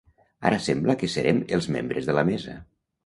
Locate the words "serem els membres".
1.15-2.09